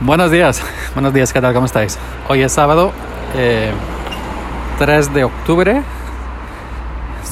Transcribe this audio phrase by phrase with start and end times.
[0.00, 0.62] Buenos días,
[0.94, 1.52] buenos días, ¿qué tal?
[1.52, 1.98] ¿Cómo estáis?
[2.28, 2.92] Hoy es sábado,
[3.34, 3.72] eh,
[4.78, 5.82] 3 de octubre,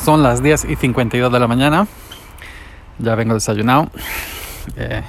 [0.05, 1.87] son las 10 y 52 de la mañana,
[2.99, 3.91] ya vengo desayunado.
[4.75, 5.01] Eh,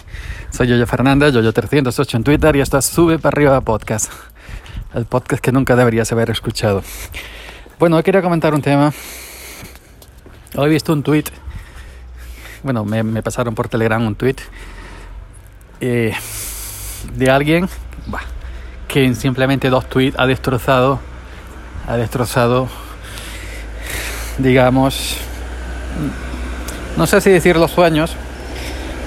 [0.52, 4.12] soy Yoyo Fernández, Yoyo308 en Twitter y esto es Sube para arriba podcast,
[4.94, 6.84] el podcast que nunca deberías haber escuchado.
[7.80, 8.94] Bueno, hoy quería comentar un tema.
[10.56, 11.24] Hoy he visto un tweet,
[12.62, 14.36] bueno, me, me pasaron por Telegram un tweet.
[15.82, 16.14] Eh,
[17.14, 17.70] de alguien
[18.88, 21.00] que en simplemente dos tweets ha destrozado,
[21.88, 22.68] ha destrozado,
[24.38, 25.18] digamos,
[26.96, 28.16] no sé si decir los sueños,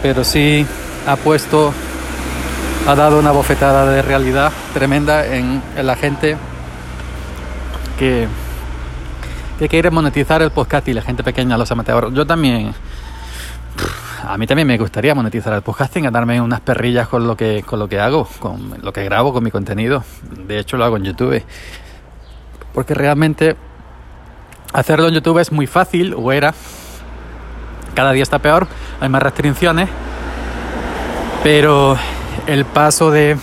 [0.02, 0.66] pero sí
[1.06, 1.72] ha puesto,
[2.86, 6.36] ha dado una bofetada de realidad tremenda en, en la gente
[7.98, 8.28] que,
[9.58, 12.12] que quiere monetizar el podcast y la gente pequeña, los amateurs.
[12.12, 12.74] Yo también
[14.32, 17.80] a mí también me gustaría monetizar el podcasting, darme unas perrillas con lo que con
[17.80, 20.04] lo que hago, con lo que grabo, con mi contenido.
[20.46, 21.42] De hecho, lo hago en YouTube.
[22.72, 23.56] Porque realmente
[24.72, 26.54] hacerlo en YouTube es muy fácil, o era.
[27.94, 28.68] Cada día está peor,
[29.00, 29.88] hay más restricciones.
[31.42, 31.96] Pero
[32.46, 33.36] el paso de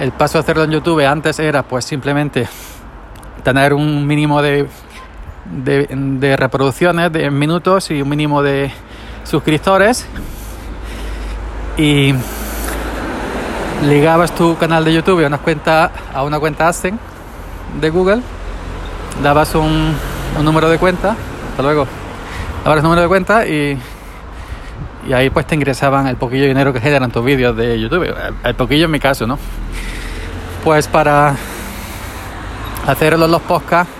[0.00, 2.48] el paso de hacerlo en YouTube antes era pues simplemente
[3.42, 4.66] tener un mínimo de,
[5.44, 8.72] de, de reproducciones de minutos y un mínimo de
[9.24, 10.06] suscriptores
[11.76, 12.14] y
[13.86, 16.70] ligabas tu canal de YouTube a una cuenta, a una cuenta
[17.80, 18.22] de Google,
[19.22, 19.94] dabas un,
[20.38, 21.16] un número de cuenta,
[21.50, 21.86] hasta luego,
[22.64, 23.78] dabas el número de cuenta y,
[25.06, 28.14] y ahí pues te ingresaban el poquillo de dinero que generan tus vídeos de YouTube,
[28.44, 29.38] el, poquillo en mi caso, ¿no?
[30.62, 31.34] Pues para
[32.86, 33.92] hacerlo en los podcasts,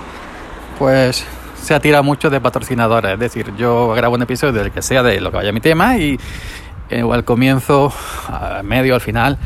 [0.79, 1.27] pues
[1.65, 3.15] se atira mucho de patrocinadores.
[3.15, 5.97] Es decir, yo grabo un episodio del que sea de lo que vaya mi tema
[5.97, 6.19] y
[6.91, 7.93] eh, al comienzo,
[8.29, 9.39] al medio, al final,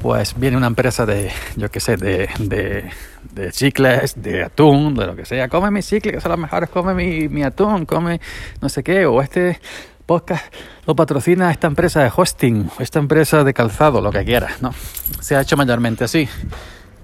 [0.00, 2.90] pues viene una empresa de, yo qué sé, de, de,
[3.32, 5.48] de, chicles, de atún, de lo que sea.
[5.48, 8.20] Come mis chicles, que son los mejores, come mi, mi atún, come
[8.62, 9.60] no sé qué, o este
[10.06, 10.52] podcast
[10.86, 14.72] lo patrocina esta empresa de hosting, esta empresa de calzado, lo que quieras, ¿no?
[15.20, 16.26] Se ha hecho mayormente así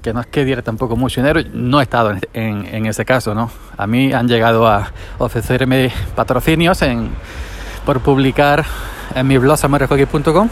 [0.05, 3.35] que no es que diera tampoco mucho dinero, no he estado en, en, ese caso,
[3.35, 3.51] ¿no?
[3.79, 7.09] A mí han llegado a ofrecerme patrocinios en,
[7.87, 8.67] por publicar
[9.15, 10.51] en mi blog samuelrejogi.com,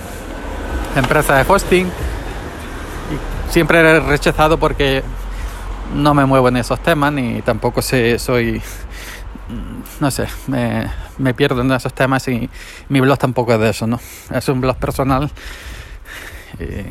[0.97, 5.05] empresa de hosting, y siempre he rechazado porque
[5.95, 8.63] no me muevo en esos temas, ni tampoco sé, soy,
[10.01, 12.49] no sé, me, me pierdo en esos temas y
[12.89, 14.01] mi blog tampoco es de eso, ¿no?
[14.33, 15.31] Es un blog personal.
[16.59, 16.91] Eh,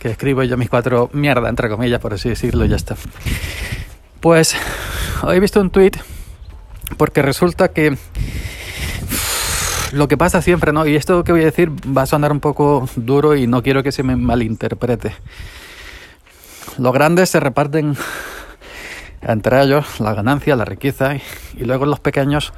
[0.00, 2.96] que escribo yo mis cuatro mierda, entre comillas, por así decirlo, y ya está.
[4.20, 4.56] Pues
[5.22, 5.92] hoy he visto un tweet
[6.96, 7.96] porque resulta que
[9.92, 10.86] lo que pasa siempre, ¿no?
[10.86, 13.82] Y esto que voy a decir va a sonar un poco duro y no quiero
[13.82, 15.12] que se me malinterprete.
[16.78, 17.94] Los grandes se reparten
[19.20, 21.22] entre ellos la ganancia, la riqueza y,
[21.58, 22.54] y luego los pequeños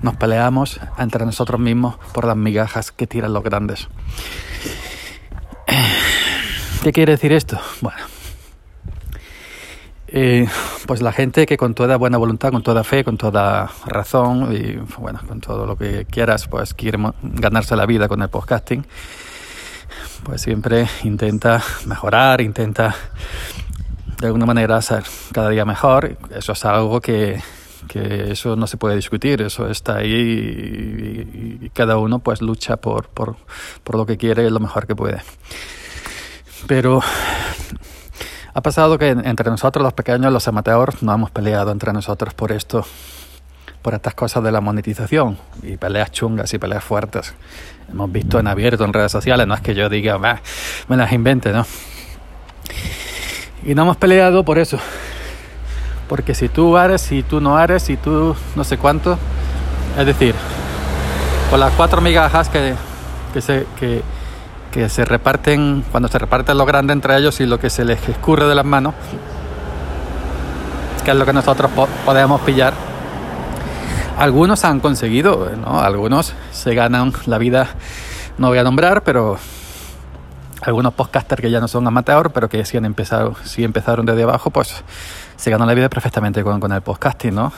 [0.00, 3.88] nos peleamos entre nosotros mismos por las migajas que tiran los grandes.
[6.82, 7.60] ¿Qué quiere decir esto?
[7.80, 7.98] Bueno,
[10.08, 10.46] eh,
[10.86, 14.76] pues la gente que con toda buena voluntad, con toda fe, con toda razón y
[14.98, 18.84] bueno, con todo lo que quieras, pues quiere ganarse la vida con el podcasting,
[20.24, 22.94] pues siempre intenta mejorar, intenta
[24.20, 26.18] de alguna manera ser cada día mejor.
[26.34, 27.40] Eso es algo que,
[27.88, 33.08] que eso no se puede discutir, eso está ahí y, cada uno pues lucha por,
[33.08, 33.36] por,
[33.82, 35.22] por lo que quiere lo mejor que puede.
[36.66, 37.00] Pero
[38.54, 42.52] ha pasado que entre nosotros los pequeños, los amateurs, nos hemos peleado entre nosotros por
[42.52, 42.84] esto,
[43.80, 47.34] por estas cosas de la monetización y peleas chungas y peleas fuertes.
[47.90, 51.52] Hemos visto en abierto en redes sociales, no es que yo diga, me las invente,
[51.52, 51.66] ¿no?
[53.64, 54.78] Y no hemos peleado por eso.
[56.12, 59.16] Porque si tú eres, si tú no eres, si tú no sé cuánto,
[59.98, 60.34] es decir,
[61.48, 62.74] por las cuatro migajas que,
[63.32, 64.02] que se, que,
[64.70, 68.06] que se reparten, cuando se reparten lo grande entre ellos y lo que se les
[68.10, 68.92] escurre de las manos,
[71.02, 72.74] que es lo que nosotros po podemos pillar.
[74.18, 75.80] Algunos han conseguido, ¿no?
[75.80, 77.68] algunos se ganan la vida,
[78.36, 79.38] no voy a nombrar, pero
[80.62, 84.22] algunos podcasters que ya no son amateurs, pero que sí han empezado, sí empezaron desde
[84.22, 84.84] abajo, pues
[85.36, 87.52] se ganan la vida perfectamente con, el podcasting, ¿no?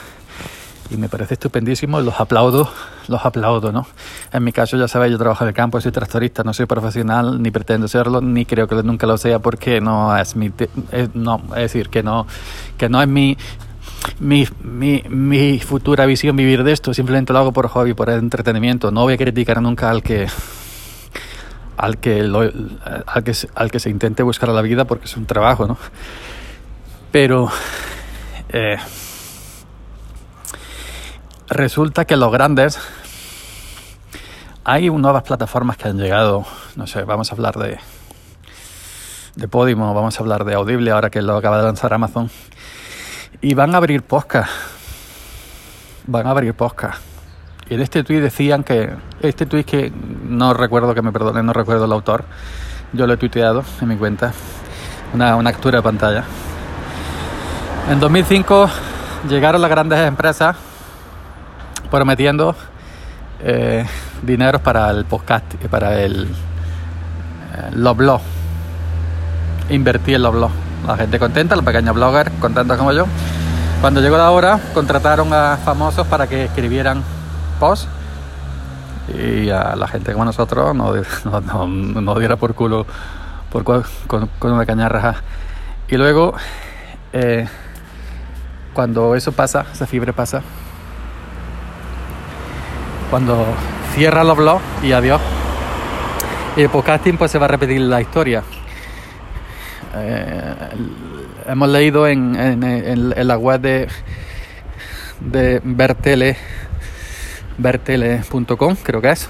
[0.91, 2.69] y me parece estupendísimo, los aplaudo,
[3.09, 3.87] los aplaudo, ¿no?
[4.33, 7.43] En mi caso, ya sabéis, yo trabajo en el campo, soy tractorista, no soy profesional,
[7.43, 10.53] ni pretendo serlo, ni creo que nunca lo sea porque no es mi,
[10.93, 12.27] es, no, es decir, que no,
[12.77, 13.37] que no es mi,
[14.19, 18.91] mi, mi, mi futura visión vivir de esto, simplemente lo hago por hobby, por entretenimiento,
[18.91, 20.29] no voy a criticar nunca al que
[21.77, 25.67] al que, al, que, al que se intente buscar la vida porque es un trabajo,
[25.67, 25.77] ¿no?
[27.11, 27.49] Pero
[28.49, 28.77] eh,
[31.49, 32.79] resulta que los grandes
[34.65, 37.79] hay nuevas plataformas que han llegado, no sé, vamos a hablar de
[39.37, 42.31] de Podimo, vamos a hablar de Audible ahora que lo acaba de lanzar Amazon
[43.41, 44.51] y van a abrir podcast.
[46.07, 47.03] Van a abrir podcast.
[47.69, 48.91] Y en este tweet decían que
[49.23, 49.93] este tweet que
[50.35, 52.25] no recuerdo que me perdone, no recuerdo el autor.
[52.93, 54.33] Yo lo he tuiteado en mi cuenta.
[55.13, 56.25] Una, una de pantalla.
[57.91, 58.69] En 2005
[59.29, 60.57] llegaron las grandes empresas
[61.91, 62.55] prometiendo
[63.41, 63.87] eh,
[64.23, 68.25] dinero para el podcast, para el eh, los blogs.
[69.71, 70.55] Invertí en los blogs.
[70.87, 73.07] La gente contenta, los pequeños bloggers contentos como yo.
[73.81, 77.03] Cuando llegó la hora, contrataron a famosos para que escribieran
[77.61, 77.89] posts
[79.13, 80.95] y a la gente como nosotros no,
[81.71, 82.87] no, diera por culo
[83.51, 85.17] por, con, una caña raja.
[85.89, 86.35] Y luego,
[87.13, 87.47] eh,
[88.73, 90.43] cuando eso pasa, esa fiebre pasa,
[93.11, 93.45] cuando
[93.95, 95.21] cierra los blogs y adiós.
[96.57, 98.43] Y el podcasting pues se va a repetir la historia.
[99.97, 100.55] Eh,
[101.47, 103.89] hemos leído en, en, la web de,
[105.21, 106.37] de Bertele,
[107.59, 109.29] bertele.com, creo que es,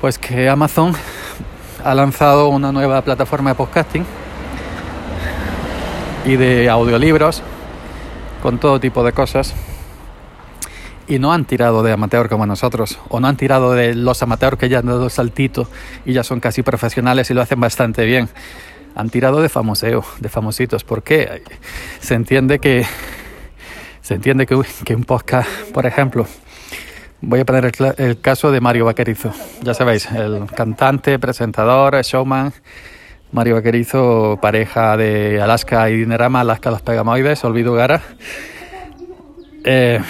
[0.00, 0.92] pues que Amazon
[1.84, 4.04] ha lanzado una nueva plataforma de podcasting
[6.24, 7.42] y de audiolibros
[8.42, 9.54] con todo tipo de cosas
[11.06, 14.56] y no han tirado de amateur como nosotros, o no han tirado de los amateurs
[14.56, 15.68] que ya han dado saltito
[16.04, 18.28] y ya son casi profesionales y lo hacen bastante bien.
[18.94, 20.84] Han tirado de famoseo, de famositos.
[20.84, 21.42] ¿Por qué?
[22.00, 22.84] Se entiende que
[24.02, 26.26] se entiende que, que un podcast, por ejemplo,
[27.22, 29.32] voy a poner el, caso de Mario Vaquerizo.
[29.62, 32.52] Ya sabéis, el cantante, presentador, showman.
[33.30, 38.02] Mario Vaquerizo, pareja de Alaska y Dinerama, Alaska los Pegamoides, Olvido Gara.
[39.64, 40.00] Eh,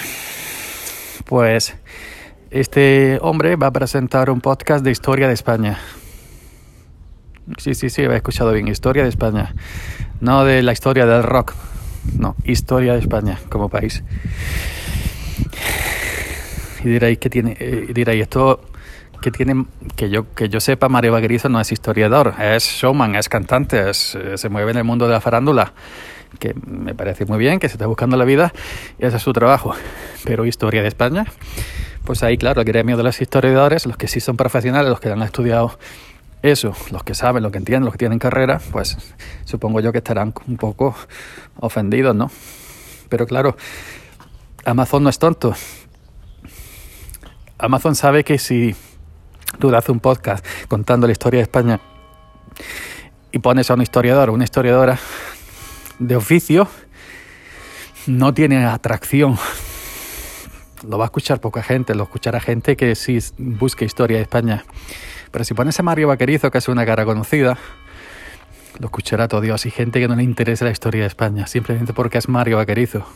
[1.26, 1.76] pues
[2.50, 5.78] este hombre va a presentar un podcast de historia de España.
[7.58, 9.54] Sí, sí, sí, he escuchado bien, historia de España.
[10.20, 11.54] No de la historia del rock,
[12.18, 14.02] no, historia de España como país.
[16.84, 18.60] Y diréis que tiene, eh, diréis esto
[19.20, 23.28] que tiene, que yo, que yo sepa, Mario Vaquerizo no es historiador, es showman, es
[23.28, 25.72] cantante, es, eh, se mueve en el mundo de la farándula
[26.38, 28.52] que me parece muy bien, que se está buscando la vida
[28.98, 29.74] y ese es su trabajo.
[30.24, 31.26] Pero historia de España,
[32.04, 35.10] pues ahí, claro, el gremio de los historiadores, los que sí son profesionales, los que
[35.10, 35.78] han estudiado
[36.42, 38.96] eso, los que saben, los que entienden, los que tienen carrera, pues
[39.44, 40.94] supongo yo que estarán un poco
[41.60, 42.30] ofendidos, ¿no?
[43.08, 43.56] Pero claro,
[44.64, 45.54] Amazon no es tonto.
[47.62, 48.74] Amazon sabe que si
[49.60, 51.80] tú haces un podcast contando la historia de España
[53.30, 54.98] y pones a un historiador o una historiadora
[56.00, 56.66] de oficio
[58.08, 59.38] no tiene atracción.
[60.88, 64.64] Lo va a escuchar poca gente, lo escuchará gente que sí busque historia de España.
[65.30, 67.58] Pero si pones a Mario Vaquerizo, que es una cara conocida,
[68.80, 69.66] lo escuchará todo Dios.
[69.66, 73.06] Y gente que no le interesa la historia de España, simplemente porque es Mario Vaquerizo.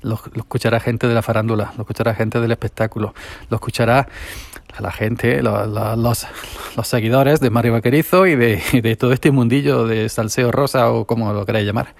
[0.00, 3.14] Lo, escuchará gente de la farándula, lo escuchará gente del espectáculo,
[3.50, 4.08] lo escuchará
[4.80, 6.26] la gente, los,
[6.82, 11.44] seguidores de Mario Vaquerizo y de, todo este mundillo de salseo rosa o como lo
[11.44, 11.94] queráis llamar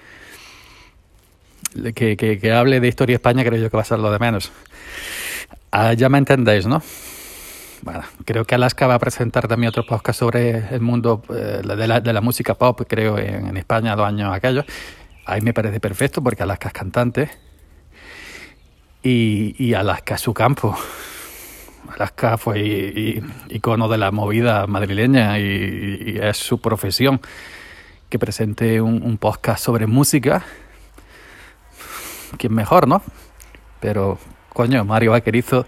[1.95, 4.51] que, hable de historia España creo yo que va a ser lo de menos.
[5.71, 6.81] Ah, ya me entendéis, ¿no?
[7.81, 11.87] Bueno, creo que Alaska va a presentar también otro podcast sobre el mundo eh, de,
[11.87, 14.65] la, de, la, música pop, creo, en, España dos años aquellos.
[15.25, 17.29] Ahí me parece perfecto porque Alaska es cantante
[19.03, 20.75] y, y Alaska su campo.
[21.93, 27.21] Alaska fue icono de la movida madrileña y, y, es su profesión
[28.09, 30.43] que presente un, un podcast sobre música
[32.37, 33.01] quién mejor, ¿no?
[33.79, 34.17] Pero,
[34.49, 35.65] coño, Mario Vaquerizo.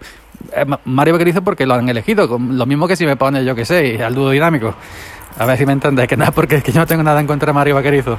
[0.52, 2.26] Eh, Mario Vaquerizo porque lo han elegido.
[2.38, 4.74] Lo mismo que si me pone, yo que sé, al dudo dinámico.
[5.38, 7.26] A ver si me entendéis, que nada, porque es que yo no tengo nada en
[7.26, 8.18] contra de Mario Vaquerizo.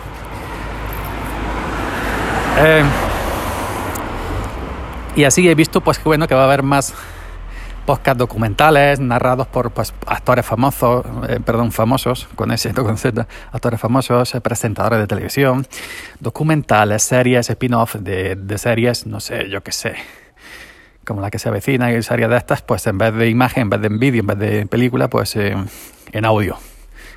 [2.59, 2.83] Eh,
[5.17, 6.93] y así he visto, pues que bueno, que va a haber más
[7.87, 13.79] podcast documentales narrados por pues, actores famosos, eh, perdón, famosos, con ese con Z, actores
[13.79, 15.65] famosos, eh, presentadores de televisión,
[16.19, 19.95] documentales, series, spin-off de, de, series, no sé, yo qué sé,
[21.03, 23.69] como la que se avecina y series de estas, pues en vez de imagen, en
[23.71, 25.55] vez de vídeo, en vez de película, pues eh,
[26.11, 26.59] en audio,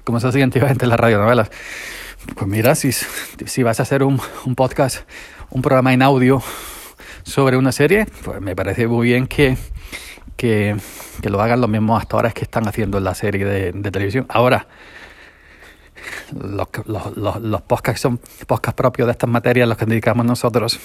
[0.04, 1.50] como se hacía antiguamente en las radionovelas.
[2.34, 5.00] Pues mira, si, si vas a hacer un, un podcast,
[5.50, 6.42] un programa en audio
[7.30, 9.56] sobre una serie, pues me parece muy bien que
[10.40, 10.74] que,
[11.28, 14.24] lo hagan los mismos actores que están haciendo en la serie de, televisión.
[14.30, 14.66] Ahora,
[16.32, 16.68] los,
[17.16, 20.80] los, los, podcasts son podcasts propios de estas materias, los que dedicamos nosotros,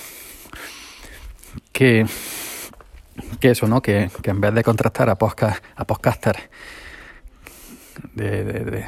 [1.71, 2.05] que,
[3.39, 3.81] que eso, ¿no?
[3.81, 6.49] Que, en vez de contrastar a, podcast, a podcasters
[8.13, 8.85] de,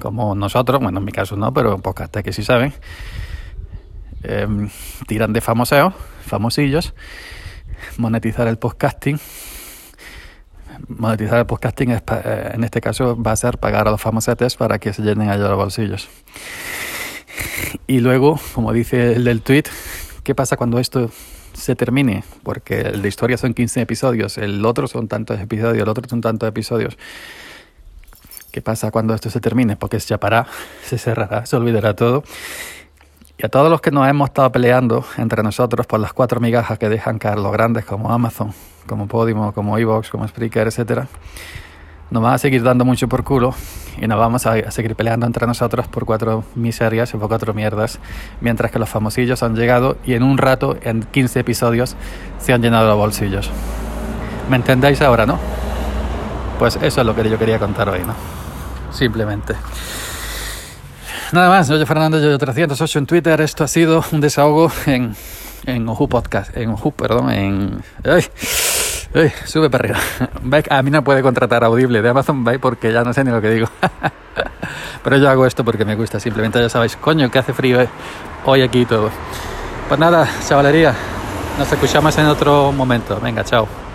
[0.00, 2.74] como nosotros, bueno, en mi caso no, pero podcasters que sí saben,
[4.22, 4.68] em,
[5.06, 5.94] tiran de famoseos,
[6.26, 6.94] famosillos,
[7.96, 9.18] monetizar el podcasting
[10.86, 12.00] monetizar el podcasting eh,
[12.54, 15.48] en este caso va a ser pagar a los famosetes para que se llenen allá
[15.48, 16.08] los bolsillos.
[17.86, 19.64] Y luego, como dice el del tweet,
[20.22, 21.10] ¿qué pasa cuando esto
[21.52, 22.24] se termine?
[22.42, 26.20] Porque el de historia son 15 episodios, el otro son tantos episodios, el otro son
[26.20, 26.96] tantos episodios.
[28.50, 29.76] ¿Qué pasa cuando esto se termine?
[29.76, 30.46] Porque se chapará,
[30.84, 32.24] se cerrará, se olvidará todo.
[33.40, 36.76] Y a todos los que nos hemos estado peleando entre nosotros por las cuatro migajas
[36.76, 38.52] que dejan caer los grandes como Amazon,
[38.84, 41.06] como Podimo, como Evox, como Spreaker, etcétera,
[42.10, 43.54] nos van a seguir dando mucho por culo
[43.96, 48.00] y nos vamos a, seguir peleando entre nosotros por cuatro miserias y por cuatro mierdas,
[48.40, 51.94] mientras que los famosillos han llegado y en un rato, en 15 episodios,
[52.40, 53.52] se han llenado los bolsillos.
[54.50, 55.38] ¿Me entendéis ahora, no?
[56.58, 58.14] Pues eso es lo que yo quería contar hoy, ¿no?
[58.90, 59.54] Simplemente.
[61.32, 63.40] Nada más, yo Fernando, yo 308 en Twitter.
[63.40, 65.14] Esto ha sido un desahogo en,
[65.66, 67.82] en Oju Podcast, en Oju, perdón, en...
[69.44, 69.98] Sube para arriba.
[70.70, 73.40] A mí no puede contratar Audible de Amazon Bye porque ya no sé ni lo
[73.40, 73.68] que digo.
[75.04, 77.88] Pero yo hago esto porque me gusta, simplemente ya sabéis, coño, que hace frío eh,
[78.44, 79.10] hoy aquí y todo.
[79.88, 80.94] Pues nada, chavalería,
[81.58, 83.18] nos escuchamos en otro momento.
[83.20, 83.87] Venga, chao.